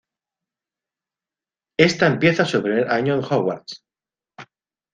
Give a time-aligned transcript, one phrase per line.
[1.77, 3.85] Ésta empieza su primer año en Hogwarts.